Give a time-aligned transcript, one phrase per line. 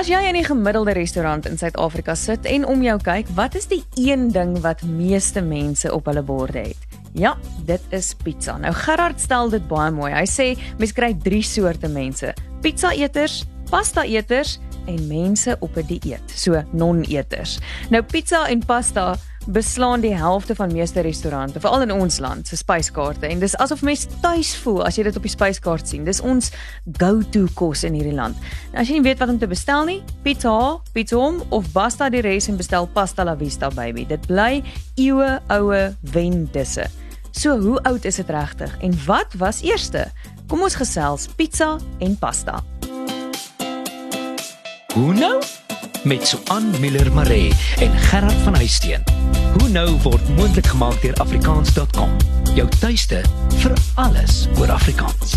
[0.00, 3.66] As jy in 'n gemiddelde restaurant in Suid-Afrika sit en om jou kyk, wat is
[3.66, 6.76] die een ding wat meeste mense op hulle borde het?
[7.12, 7.36] Ja,
[7.66, 8.56] dit is pizza.
[8.56, 10.12] Nou Gerard stel dit baie mooi.
[10.12, 12.32] Hy sê mens kry 3 soorte mense:
[12.62, 17.58] pizza-eters, pasta-eters en mense op 'n dieet, so non-eters.
[17.90, 22.58] Nou pizza en pasta beslaan die helfte van meeste restaurante, veral in ons land, se
[22.60, 26.04] spyskaarte en dis asof mens tuis voel as jy dit op die spyskaart sien.
[26.04, 26.50] Dis ons
[27.00, 28.38] go-to kos in hierdie land.
[28.72, 30.52] Nou as jy nie weet wat om te bestel nie, pizza,
[31.16, 34.04] hom of basta die res en bestel pasta la vista baby.
[34.08, 34.62] Dit bly
[34.96, 35.82] eeue oue
[36.12, 36.88] wendisse.
[37.32, 40.08] So hoe oud is dit regtig en wat was eerste?
[40.50, 42.60] Kom ons gesels pizza en pasta.
[44.94, 45.38] Hoe nou?
[46.04, 49.02] Met Suan Miller Maree en Gerard van Huisteen.
[49.58, 52.16] Hoe nou word moontlik gemaak deur afrikaans.com.
[52.54, 53.20] Jou tuiste
[53.60, 55.36] vir alles oor Afrikaans.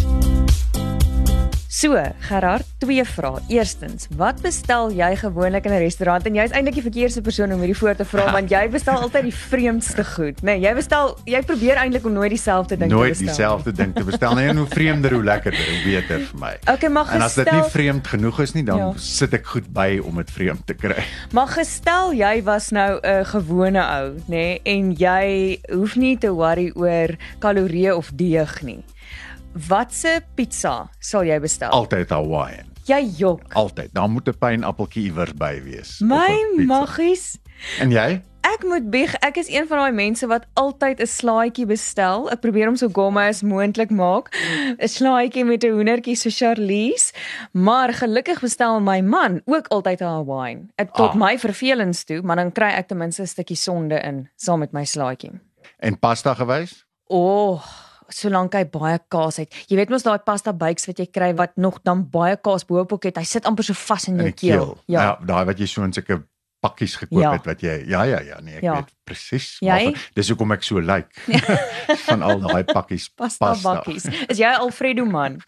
[1.74, 3.40] So, Gerard, twee vrae.
[3.50, 6.26] Eerstens, wat bestel jy gewoonlik in 'n restaurant?
[6.26, 9.24] En jy's eintlik die verkeerde persoon om hierdie voor te vra want jy bestel altyd
[9.24, 10.54] die vreemdste goed, né?
[10.54, 13.26] Nee, jy bestel jy probeer eintlik om nooit dieselfde ding nooit te bestel.
[13.26, 14.48] Nooit dieselfde ding te bestel nie.
[14.48, 16.54] En hoe vreemder hoe lekkerder, hoe beter vir my.
[16.74, 18.94] Okay, maar gestel, En as dit nie vreemd genoeg is nie, dan ja.
[18.96, 21.04] sit ek goed by om dit vreemd te kry.
[21.32, 24.22] Maar gestel jy was nou 'n gewone ou, né?
[24.28, 28.84] Nee, en jy hoef nie te worry oor kalorieë of deeg nie.
[29.54, 31.70] Watse pizza sal jy bestel?
[31.70, 32.70] Altyd Hawaiian.
[32.90, 33.54] Jy jok.
[33.54, 33.94] Altyd.
[33.94, 36.00] Daar moet 'n pynappeltjie iewers by wees.
[36.00, 36.34] My
[36.66, 37.38] maggies.
[37.80, 38.22] En jy?
[38.44, 42.30] Ek moet bieg, ek is een van daai mense wat altyd 'n slaaitjie bestel.
[42.32, 44.36] Ek probeer hom so gomme as moontlik maak.
[44.80, 47.14] 'n Slaaitjie met 'n hoendertjie so Charlies,
[47.52, 50.70] maar gelukkig bestel my man ook altyd 'n Hawaiian.
[50.76, 51.16] Ek tot ah.
[51.16, 54.72] my vervelings toe, maar dan kry ek ten minste 'n stukkie sonde in saam met
[54.72, 55.40] my slaaitjie.
[55.80, 56.86] En pasta gewys?
[57.08, 57.64] O, oh,
[58.10, 59.56] solank hy baie kaas het.
[59.70, 62.98] Jy weet mos daai pasta bakes wat jy kry wat nog dan baie kaas bo-op
[63.04, 63.18] het.
[63.18, 64.54] Hy sit amper so vas in jou in keel.
[64.58, 64.78] keel.
[64.88, 66.24] Ja, ja daai wat jy so in sulke
[66.64, 67.32] pakkies gekoop ja.
[67.36, 68.76] het wat jy ja ja ja nee ek ja.
[68.80, 69.48] weet presies
[70.16, 71.58] dis hoekom ek so lyk like,
[72.08, 75.40] van al daai pakkies pasta, pasta bakkies is jy Alfredo man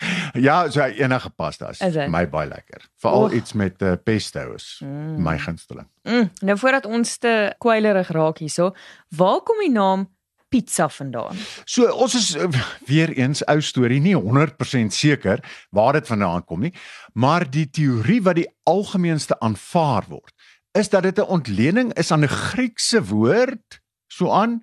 [0.47, 3.37] ja so enige pasta is, is my baie lekker veral oh.
[3.37, 5.15] iets met uh, pesto is mm.
[5.23, 6.31] my gunsteling mm.
[6.49, 8.73] nou voordat ons te kwylerig raak hierso
[9.15, 10.09] waar kom die naam
[10.55, 11.35] pizza vandaan?
[11.67, 12.47] So ons is uh,
[12.87, 15.43] weer eens ou storie nie 100% seker
[15.75, 16.73] waar dit vandaan kom nie,
[17.13, 20.33] maar die teorie wat die algemeenste aanvaar word,
[20.75, 24.61] is dat dit 'n ontlening is aan 'n Griekse woord, so aan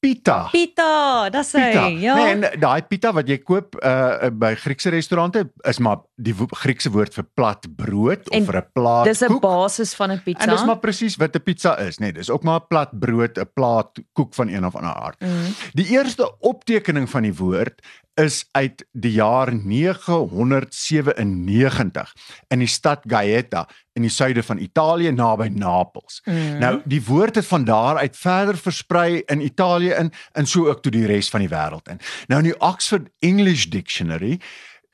[0.00, 0.48] pita.
[0.52, 1.66] Pita, dis hy.
[2.00, 2.14] Ja.
[2.16, 6.92] Nee, en daai pita wat jy koop uh by Griekse restaurante is maar die Griekse
[6.92, 9.12] woord vir plat brood of en vir 'n plaat koek.
[9.12, 10.44] Dis 'n basis van 'n pizza.
[10.44, 13.38] En dis maar presies wat 'n pizza is, nee, dis ook maar 'n plat brood,
[13.38, 15.20] 'n plaat koek van een of ander aard.
[15.20, 15.54] Mm.
[15.72, 17.80] Die eerste optekening van die woord
[18.20, 22.12] is uit die jaar 997
[22.48, 26.22] in die stad Gaeta in die suide van Italië naby Napels.
[26.24, 26.58] Mm.
[26.62, 30.82] Nou die woord het van daar uit verder versprei in Italië in en so ook
[30.82, 31.98] tot die res van die wêreld in.
[32.28, 34.40] Nou in die Oxford English Dictionary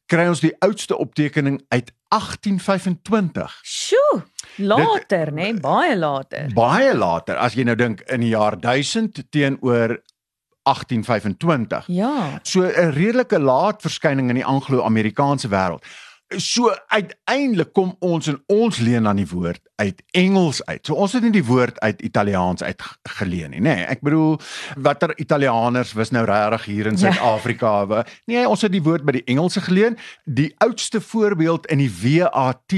[0.06, 3.60] kry ons die oudste optekening uit 1825.
[3.66, 4.22] Sjoe,
[4.56, 6.52] later, né, nee, baie later.
[6.54, 9.98] Baie later as jy nou dink in die jaar 1000 teenoor
[10.66, 11.86] 1825.
[11.86, 12.40] Ja.
[12.42, 15.84] So 'n redelike laat verskyning in die Anglo-Amerikaanse wêreld.
[16.28, 20.86] So uiteindelik kom ons in ons leen aan die woord uit Engels uit.
[20.86, 23.76] So ons het nie die woord uit Italiaans uit geleen nie, nê.
[23.76, 24.40] Nee, ek bedoel
[24.76, 26.98] watter Italianers was nou regtig hier in ja.
[26.98, 27.86] Suid-Afrika?
[27.88, 28.04] Ja.
[28.26, 29.98] Nee, ons het die woord by die Engelse geleen.
[30.24, 32.74] Die oudste voorbeeld in die WAT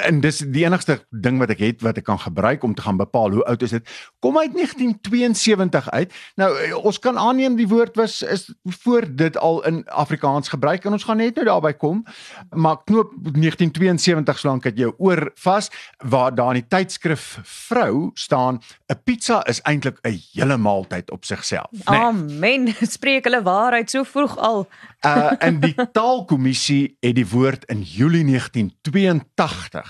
[0.00, 2.96] en dis die enigste ding wat ek het wat ek kan gebruik om te gaan
[2.96, 3.88] bepaal hoe oud is dit.
[4.24, 6.14] Kom uit 1972 uit.
[6.40, 8.48] Nou eh, ons kan aanneem die woord was is
[8.82, 12.04] voor dit al in Afrikaans gebruik en ons gaan net nou daarby kom.
[12.50, 18.62] Maar knoop 1972 solank het jou oor vas waar daar in die tydskrif vrou staan
[18.88, 21.98] 'n pizza is eintlik 'n hele maaltyd op sigself nee.
[21.98, 22.74] amen.
[22.96, 24.68] Spreek hulle waarheid so vroeg al.
[25.04, 29.81] Uh en die taalkommissie het die woord in Julie 1982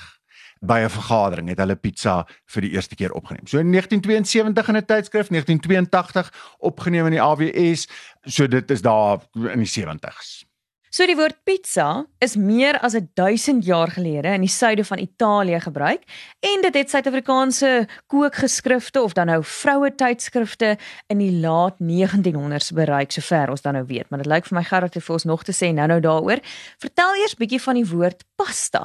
[0.62, 3.46] by 'n vergadering het hulle pizza vir die eerste keer opgeneem.
[3.46, 7.88] So in 1972 in 'n tydskrif, 1982 opgeneem in die AWS,
[8.22, 10.44] so dit is daar in die 70s.
[10.92, 15.60] So die woord pizza is meer as 1000 jaar gelede in die suide van Italië
[15.64, 16.02] gebruik
[16.44, 20.74] en dit het Suid-Afrikaanse kookgeskrifte of dan nou vroue tydskrifte
[21.08, 24.64] in die laat 1900s bereik sover ons dan nou weet, maar dit lyk vir my
[24.68, 26.44] Gerard het vir ons nog te sê nou-nou daaroor.
[26.84, 28.84] Vertel eers bietjie van die woord pasta.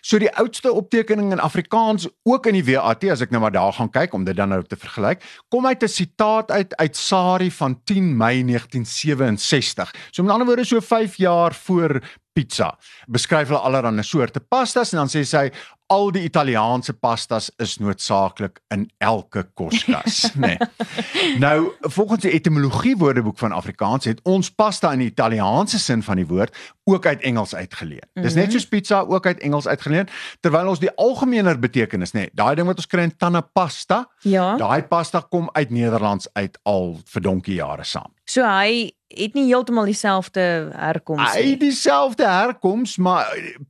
[0.00, 3.72] So die oudste optekening in Afrikaans ook in die WAT as ek nou maar daar
[3.72, 7.50] gaan kyk om dit dan nou te vergelyk, kom uit 'n sitaat uit uit Sari
[7.50, 9.94] van 10 Mei 1967.
[10.10, 12.00] So met ander woorde so 5 jaar voor
[12.36, 12.78] pizza.
[13.08, 15.48] Beskryf hulle allerlei soorte pastas en dan sê sy
[15.92, 20.56] al die Italiaanse pastas is noodsaaklik in elke koskas, nê.
[20.56, 21.36] Nee.
[21.38, 26.16] Nou, volgens die etimologie woordeboek van Afrikaans het ons pasta in die Italiaanse sin van
[26.16, 28.02] die woord ook uit Engels uitgeleen.
[28.02, 28.22] Mm -hmm.
[28.22, 30.08] Dis net soos pizza ook uit Engels uitgeleen,
[30.40, 34.08] terwyl ons die algemener betekenis, nê, nee, daai ding wat ons kry in tanne pasta,
[34.22, 34.56] Ja.
[34.56, 38.12] daai pasta kom uit Nederlands uit al vir donkie jare saam.
[38.24, 40.40] So hy het nie heeltemal dieselfde
[40.74, 41.56] herkoms Hy nie.
[41.56, 43.28] dieselfde herkoms, maar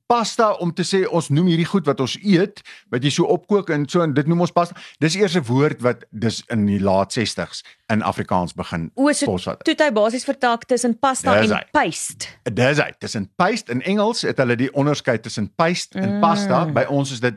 [0.08, 3.68] pasta om te sê ons noem hierdie goed wat ons eet, wat jy so opkook
[3.70, 4.74] en so en dit noem ons pasta.
[4.98, 7.62] Dis eers 'n woord wat dis in die laat 60s
[7.92, 9.64] in Afrikaans begin O, so posvat.
[9.64, 11.62] toe hy basies vertaak tussen pasta Dis en hy.
[11.72, 12.26] paste.
[12.52, 12.92] Dis hy.
[12.98, 16.64] Tussen paste in Engels het hulle die onderskeid tussen paste en pasta.
[16.64, 16.72] Mm.
[16.74, 17.34] By ons is dit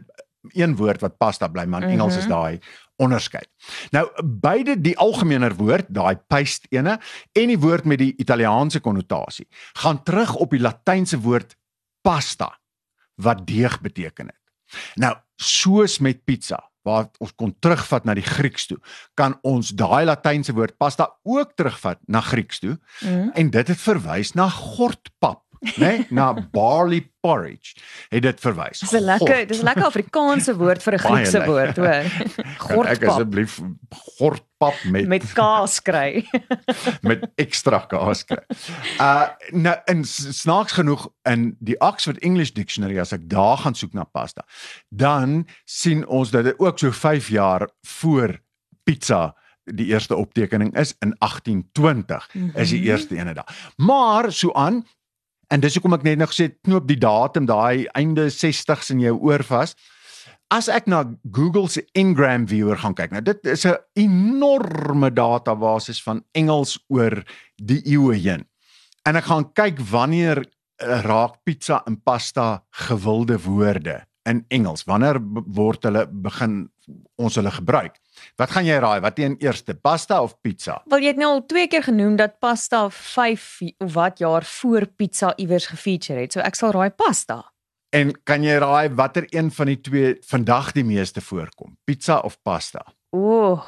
[0.54, 2.30] een woord wat pasta bly, maar in Engels is Mhm.
[2.30, 2.60] daai
[3.00, 3.48] onderskeid.
[3.96, 6.98] Nou beide die algemener woord, daai paste ene
[7.34, 9.48] en die woord met die Italiaanse konnotasie,
[9.82, 11.56] gaan terug op die Latynse woord
[12.06, 12.52] pasta
[13.20, 14.38] wat deeg beteken het.
[15.02, 18.78] Nou, soos met pizza waar ons kon terugvat na die Grieks toe,
[19.20, 23.32] kan ons daai Latynse woord pasta ook terugvat na Grieks toe Mm.
[23.34, 25.44] en dit het verwys na gortpap,
[25.78, 25.88] né?
[25.98, 26.06] Nee?
[26.10, 27.76] Na barley porridge
[28.10, 28.80] het dit verwys.
[28.80, 32.04] Dis 'n lekker, dis 'n lekker Afrikaanse woord vir 'n Griekse woord, hoor.
[32.58, 33.60] Kan Ek Gortpap asseblief
[34.18, 36.24] gortpap met met, kaas kry.
[37.02, 38.44] met ekstra kaas kry.
[39.00, 43.94] Uh nou in snaaks genoeg in die Oxford English Dictionary as ek daar gaan soek
[43.94, 44.46] na pasta,
[44.90, 48.40] dan sien ons dat dit ook so 5 jaar voor
[48.84, 49.36] pizza
[49.70, 52.90] die eerste optekening is in 1820 is die Mhm.
[52.90, 53.74] eerste ene daar.
[53.78, 54.86] Maar so aan
[55.50, 59.16] en dis hoekom ek net nou gesê knoop die datum daai einde 60s in jou
[59.30, 59.76] oor vas.
[60.50, 65.94] As ek na Google se Ngram viewer gaan kyk, nou dit is 'n enorme database
[66.04, 67.24] van Engels oor
[67.58, 68.46] die eeue heen.
[69.06, 70.46] En ek gaan kyk wanneer
[70.82, 74.86] uh, raak pizza en pasta gewilde woorde in Engels.
[74.86, 76.70] Wanneer word hulle begin
[77.18, 78.00] ons hulle gebruik?
[78.38, 79.00] Wat gaan jy raai?
[79.02, 80.82] Wat teen eerste, pasta of pizza?
[80.86, 84.86] Wel jy het nou al twee keer genoem dat pasta 5 of wat jaar voor
[84.96, 86.34] pizza iewers gefeature het.
[86.34, 87.44] So ek sal raai pasta.
[87.90, 91.78] En kan jy raai watter een van die twee vandag die meeste voorkom?
[91.86, 92.84] Pizza of pasta?
[93.16, 93.62] Ooh.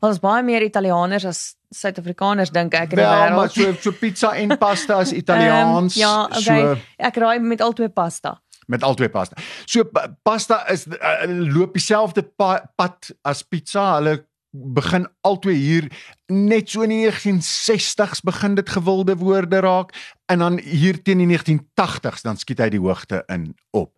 [0.00, 1.40] Wel is baie meer Italianers as
[1.74, 3.78] Suid-Afrikaners dink ek in die Wel, maar wêreld.
[3.82, 5.94] so so pizza en pasta is Italiaans.
[5.96, 6.60] Ehm, ja, okay.
[6.60, 8.36] So Ek raai met albei pasta.
[8.70, 9.36] Met albei pasta.
[9.66, 13.96] So pa- pasta is uh, loop dieselfde pa, pad as pizza.
[13.98, 14.20] Hulle
[14.50, 15.86] begin albei hier
[16.26, 19.94] net so in die 1960s begin dit gewilde woorde raak
[20.30, 23.92] en dan hier teen die 1980s dan skiet hy die hoogte in op.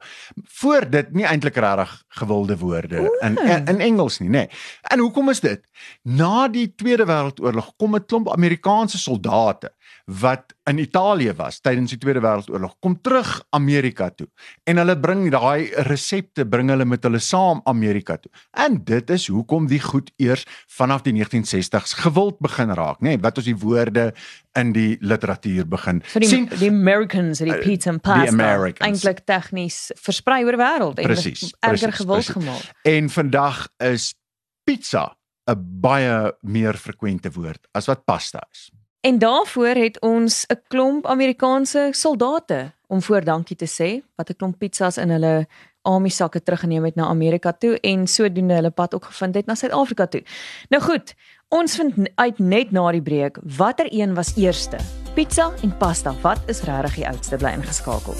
[0.58, 4.46] Voor dit nie eintlik regtig gewilde woorde in, in in Engels nie, nê.
[4.46, 4.48] Nee.
[4.92, 5.60] En hoekom is dit?
[6.02, 9.72] Na die Tweede Wêreldoorlog kom 'n klomp Amerikaanse soldate
[10.06, 14.28] wat in Italië was tydens die Tweede Wêreldoorlog kom terug Amerika toe
[14.64, 18.32] en hulle bring daai resepte bring hulle met hulle saam Amerika toe.
[18.50, 23.18] En dit is hoekom die goed eers vanaf die 1960s gewild begin raak, nê, nee,
[23.22, 24.12] wat ons die woorde
[24.58, 26.48] in die literatuur begin So die sien.
[26.58, 31.04] die Americans het die Uh, pizza en pasta eintlik tegnies versprei oor die wêreld en
[31.04, 32.32] Presies, dit erger presies, gewild presies.
[32.32, 32.62] gemaak.
[32.82, 34.14] En vandag is
[34.64, 35.16] pizza
[35.50, 38.70] 'n baie meer frekwente woord as wat pasta is.
[39.00, 44.36] En daarvoor het ons 'n klomp Amerikaanse soldate om voor dankie te sê wat 'n
[44.36, 45.46] klomp pizzas in hulle
[45.82, 49.54] army sakke teruggeneem het na Amerika toe en sodoende hulle pad ook gevind het na
[49.54, 50.22] Suid-Afrika toe.
[50.68, 51.14] Nou goed,
[51.52, 54.80] ons vind uit net na die breek watter een was eerste.
[55.14, 58.16] Pizza en pasta, wat is regtig die oudste bly ingeskakel?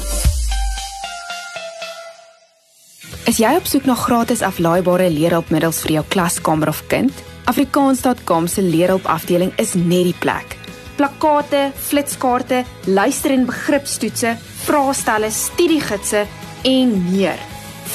[3.31, 7.23] Is jy op soek na gratis aflaaibare leerhulpmiddels vir jou klaskamer of kind?
[7.49, 10.59] Afrikaans.com se leerhulp afdeling is net die plek.
[10.99, 14.37] Plakkate, flitskaarte, luister- en begripstoetse,
[14.67, 16.27] vraestelle, studiegidse
[16.69, 17.41] en meer.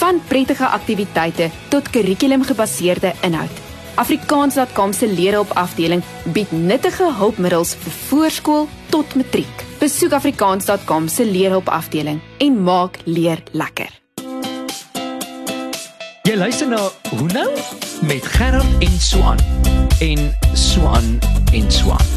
[0.01, 3.66] Van prettige aktiwiteite tot kurrikulumgebaseerde inhoud.
[3.97, 9.63] Afrikaans.com se leerhulp afdeling bied nuttige hulpmiddels vir voorskool tot matriek.
[9.81, 13.89] Besoek afrikaans.com se leerhulp afdeling en maak leer lekker.
[16.27, 17.49] Jy luister na Hoe nou
[18.05, 19.41] met Gerard en Swan
[20.03, 21.17] en Swan
[21.55, 22.07] en Swan.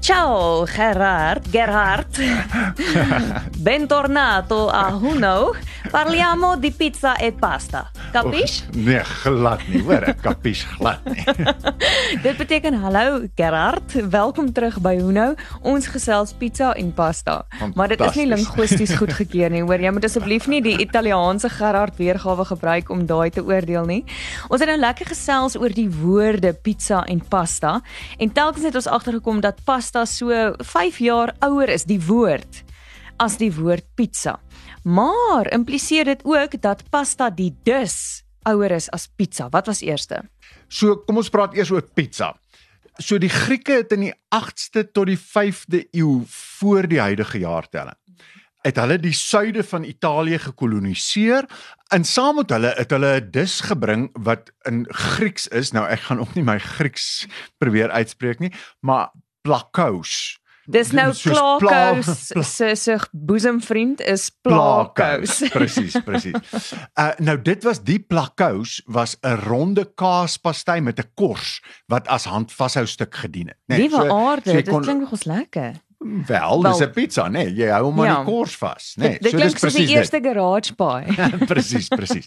[0.00, 2.20] Ciao Gerard, Gerhard.
[3.66, 5.54] Bentornato a Huno.
[5.90, 7.90] Parliamo di pizza e pasta.
[8.12, 8.62] Capish?
[8.70, 11.24] Nee, glad nie, hoor, ek kapies glad nie.
[12.24, 15.34] Dit beteken hallo Gerard, welkom terug by Huno.
[15.66, 17.40] Ons gesels pizza en pasta.
[17.74, 19.82] Maar dit is nie linguisties goedgekeur nie, hoor.
[19.82, 24.00] Jy moet asseblief nie die Italiaanse Gerard weergawe gebruik om daai te oordeel nie.
[24.46, 27.80] Ons het nou lekker gesels oor die woorde pizza en pasta
[28.22, 32.62] en telkens het ons agtergekom dat pasta so 5 jaar ouer is die woord
[33.20, 34.38] as die woord pizza.
[34.82, 39.48] Maar impliseer dit ook dat pasta die dus ouer is as pizza.
[39.48, 40.22] Wat was eerste?
[40.68, 42.34] So kom ons praat eers oor pizza.
[42.98, 47.96] So die Grieke het in die 8ste tot die 5de eeu voor die huidige jaartelling
[48.66, 51.46] het hulle die suide van Italië gekoloniseer
[51.94, 55.72] en saam met hulle het hulle 'n dis gebring wat in Grieks is.
[55.72, 57.26] Nou ek gaan ook nie my Grieks
[57.58, 59.10] probeer uitspreek nie, maar
[59.42, 60.39] plakous.
[60.70, 64.92] Dis nou Soos pla- Klakous se se boesemvriend is Plakous.
[64.94, 65.50] Plakous.
[65.50, 66.72] Presies, presies.
[66.98, 72.24] Uh nou dit was die plakous was 'n ronde kaaspastei met 'n kors wat as
[72.24, 73.56] handvashou stuk gedien het.
[73.66, 75.72] Nee, Liewe so- aarde, so dit kon- klink nogals lekker.
[76.26, 78.14] Wel, dis 'n pizza, nee, jy hou hom aan Ja.
[78.24, 79.08] die kors vas, nee.
[79.18, 79.96] dit dit klink soos die dit.
[79.96, 81.14] eerste garage pie.
[81.52, 82.24] presies, presies.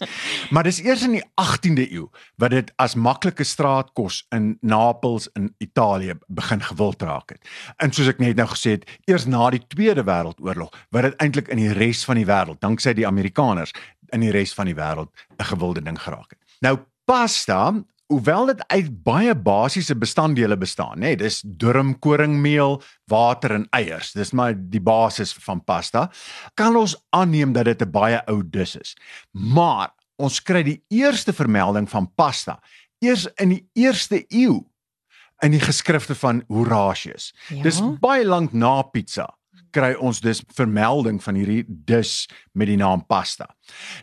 [0.50, 5.54] Maar dis eers in die 18de eeu wat dit as maklike straatkos in Napels in
[5.58, 7.42] Italië begin gewild raak het.
[7.76, 11.48] En soos ek net nou gesê het, eers na die Tweede Wêreldoorlog wat dit eintlik
[11.48, 13.72] in die res van die wêreld, danksy die Amerikaners,
[14.12, 16.38] in die res van die wêreld 'n gewilde ding geraak het.
[16.60, 17.74] Nou pasta
[18.12, 24.12] Hoewel dit uit baie basiese bestanddele bestaan, nê, dis durm koringmeel, water en eiers.
[24.12, 26.10] Dis maar die basis van pasta.
[26.54, 28.96] Kan ons aanneem dat dit 'n baie ou dis is.
[29.32, 32.60] Maar ons kry die eerste vermelding van pasta
[33.00, 34.64] eers in die 1ste eeu
[35.42, 37.34] in die geskrifte van Horatius.
[37.48, 37.62] Ja.
[37.62, 39.26] Dis baie lank na pizza
[39.74, 43.48] kry ons dus vermelding van hierdie dis met die naam pasta.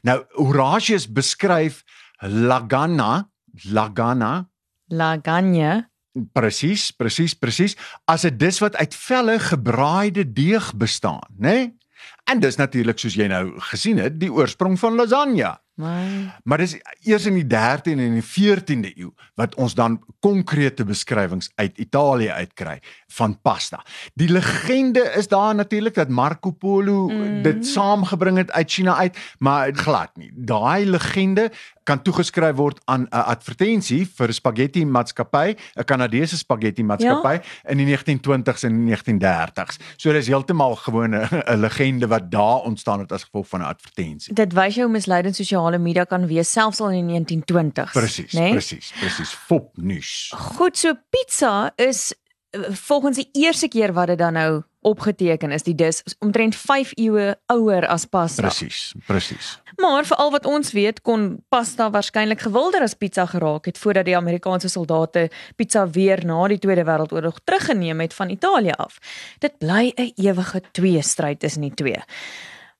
[0.07, 1.81] Nou Horatius beskryf
[2.21, 3.30] lagana,
[3.71, 4.51] lagana
[4.91, 5.89] Lasagne.
[6.33, 7.77] Presies, presies, presies.
[8.05, 11.47] As 'n dis wat uit velle gebraaide deeg bestaan, né?
[11.47, 11.79] Nee?
[12.23, 15.59] En dis natuurlik soos jy nou gesien het, die oorsprong van lasagne.
[15.81, 20.85] Maar Maar dis eers in die 13de en die 14de eeu wat ons dan konkrete
[20.85, 23.81] beskrywings uit Italië uitkry van pasta.
[24.13, 27.41] Die legende is daar natuurlik dat Marco Polo mm.
[27.41, 30.31] dit saamgebring het uit China uit, maar glad nie.
[30.35, 31.51] Daai legende
[31.83, 37.41] kan toegeskryf word aan 'n advertensie vir 'n spaghetti maatskappy, 'n Kanadese spaghetti maatskappy ja?
[37.69, 39.77] in die 1920s en 1930s.
[39.97, 44.33] So dis heeltemal gewoon 'n legende wat daar ontstaan het as gevolg van 'n advertensie.
[44.33, 47.91] dit wys jou hoe misleidend sosiale media kan wees selfs al in die 1920s.
[47.91, 48.51] Presies, né?
[48.51, 49.29] presies, presies.
[49.29, 50.33] Fopnuus.
[50.35, 52.13] Goed, so pizza is
[52.59, 56.91] volgens die eerste keer wat dit dan nou opgeteken is, die dis is omtrent 5
[56.97, 58.41] eeue ouer as pasta.
[58.41, 59.51] Presies, presies.
[59.77, 64.05] Maar vir al wat ons weet, kon pasta waarskynlik gewilder as pizza geraak het voordat
[64.09, 68.97] die Amerikaanse soldate pizza weer na die Tweede Wêreldoorlog teruggeneem het van Italië af.
[69.39, 72.01] Dit bly 'n ewige tweestryd tussen die twee.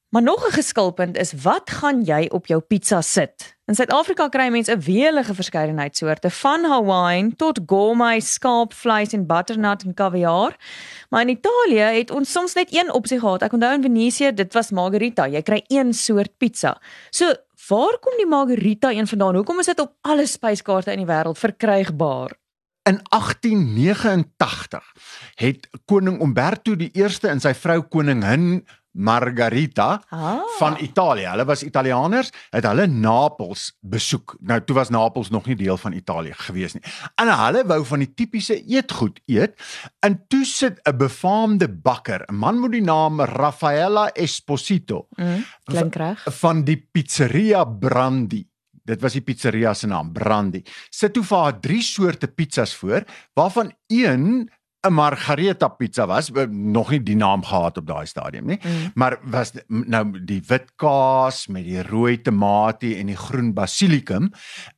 [0.10, 3.56] Maar nog 'n geskilpunt is wat gaan jy op jou pizza sit?
[3.72, 9.84] In Suid-Afrika kry mense 'n weelige verskeidenheid soorte van Hawaiian tot gourmet skaapvleis en butternut
[9.84, 10.58] en kaviaar.
[11.10, 13.42] Maar in Italië het ons soms net een opsie gehad.
[13.42, 15.28] Ek onthou in Venesië, dit was margarita.
[15.28, 16.82] Jy kry een soort pizza.
[17.10, 17.26] So,
[17.70, 19.36] waar kom die margarita een vandaan?
[19.36, 22.32] Hoekom is dit op alle spyskaarte in die wêreld verkrygbaar?
[22.84, 24.94] In 1889
[25.36, 30.40] het koning Umberto eerste en sy vrou koningin Margarita Ah.
[30.60, 31.28] van Italië.
[31.30, 34.36] Hulle was Italianers, het hulle Napels besoek.
[34.40, 36.84] Nou toe was Napels nog nie deel van Italië gewees nie.
[37.16, 39.56] En hulle wou van die tipiese eetgoed eet.
[40.00, 45.96] En toe sit 'n befaamde bakker, 'n man met die naam Raffaella Esposito Mm, klink
[45.96, 46.24] reg.
[46.40, 48.48] van die pizzeria Brandi.
[48.84, 50.64] Dit was die pizzeria se naam, Brandi.
[50.90, 54.50] Sit toe vir haar drie soorte pizzas voor, waarvan een
[54.84, 58.92] 'n margarita pizza was, nog nie die naam gehad op daai stadium nie, Mm.
[58.96, 64.32] maar was nou die wit kaas met die rooi tamatie en die groen basilikum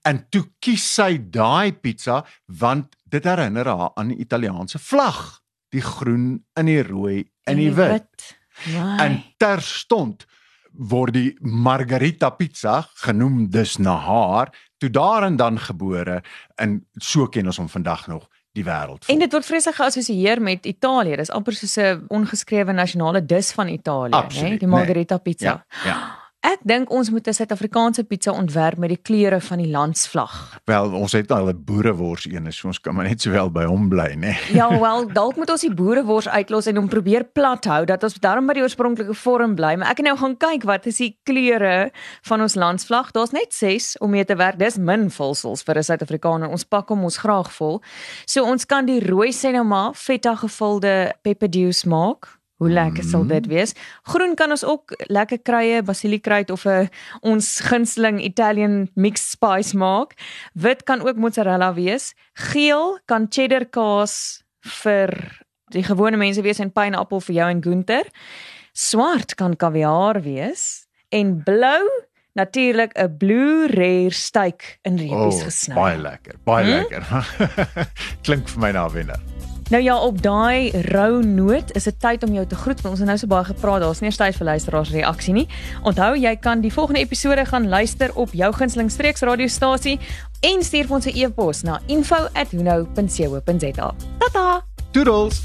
[0.03, 5.39] en toe kies sy daai pizza want dit herinner haar aan die Italiaanse vlag,
[5.71, 8.35] die groen en die rooi en die wit.
[8.67, 8.97] My.
[8.99, 10.25] En terstond
[10.73, 16.21] word die Margarita pizza genoem dus na haar, toe daar en dan gebore
[16.57, 19.05] en so ken ons hom vandag nog die wêreld.
[19.09, 21.15] En dit word vreeslik geassosieer met Italië.
[21.15, 24.57] Dis amper soos 'n ongeskrewe nasionale dis van Italië, né?
[24.57, 24.67] Die nee.
[24.67, 25.45] margarita pizza.
[25.45, 26.22] ja, ja.
[26.43, 30.59] Ek dink ons moet 'n Suid-Afrikaanse pizza ontwerp met die kleure van die landsvlag.
[30.65, 33.87] Wel, ons het al 'n boerewors een, so ons kan maar net sowel by hom
[33.89, 34.35] bly, né?
[34.59, 38.19] Ja, wel, dalk moet ons die boerewors uitlos en hom probeer plat hou dat ons
[38.19, 41.17] darm by die oorspronklike vorm bly, maar ek het nou gaan kyk wat is die
[41.23, 43.11] kleure van ons landsvlag.
[43.11, 44.59] Daar's net 6 om mee te werk.
[44.59, 46.49] Dis min vulsels vir 'n Suid-Afrikaner.
[46.49, 47.81] Ons pak hom ons graag vol.
[48.25, 52.42] So ons kan die rooi sê nou maar feta gevulde pepperdews maak.
[52.63, 53.73] Hoe lekker sal dit wees?
[54.07, 56.87] Groen kan ons ook lekker kruie, basiliekruid of 'n
[57.21, 60.13] ons gunsteling Italian mixed spice maak.
[60.55, 62.13] Wit kan ook mozzarella wees.
[62.33, 65.11] Geel kan cheddar kaas vir
[65.71, 68.05] die gewone mense wees en pineappel vir jou en Gunther.
[68.73, 71.83] Swart kan kaviaar wees en blou
[72.35, 75.75] natuurlik 'n blue rare steak in reepies Oh, gesny.
[75.75, 76.71] baie lekker, baie Hm?
[76.71, 77.03] lekker.
[78.25, 79.32] Klink vir my na wenner.
[79.69, 82.81] Nou ja, op daai rou noot is dit tyd om jou te groet.
[82.81, 85.47] want Ons het nou so baie gepraat, daar's nie eers tyd vir luisteraars reaksie nie.
[85.83, 89.99] Onthou, jy kan die volgende episode gaan luister op jou gunsteling streeksradiostasie
[90.41, 93.93] en stuur ons 'n e-pos na info@hunou.co.za.
[94.17, 94.63] Tata.
[94.91, 95.41] Toodles.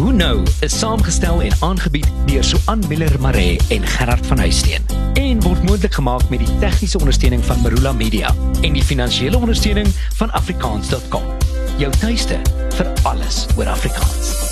[0.00, 4.84] Hoe nou is saamgestel en aangebied deur Suan Miller Maree en Gerard van Huisteen
[5.14, 9.86] en word moontlik gemaak met die tegniese ondersteuning van Marula Media en die finansiële ondersteuning
[10.16, 11.22] van afrikaans.com.
[11.76, 12.40] Jou tuiste
[12.80, 14.49] vir alles oor Afrikaans.